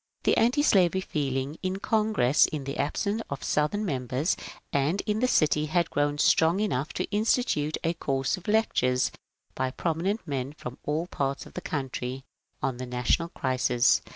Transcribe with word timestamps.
The 0.23 0.35
antislavery 0.35 1.01
feeling 1.01 1.59
in 1.61 1.77
Congress, 1.77 2.47
in 2.47 2.63
the 2.63 2.77
absence 2.79 3.21
of 3.29 3.43
Southern 3.43 3.85
members, 3.85 4.35
and 4.73 4.99
in 5.01 5.19
the 5.19 5.27
city 5.27 5.67
had 5.67 5.91
grown 5.91 6.17
strong 6.17 6.59
enough 6.59 6.91
to 6.93 7.03
institute 7.11 7.77
a 7.83 7.93
course 7.93 8.35
of 8.35 8.47
lectures 8.47 9.11
by 9.53 9.69
prominent 9.69 10.27
men 10.27 10.53
from 10.53 10.79
all 10.85 11.05
parts 11.05 11.45
of 11.45 11.53
the 11.53 11.61
country 11.61 12.23
on 12.63 12.77
the 12.77 12.87
national 12.87 13.29
crisis. 13.29 14.01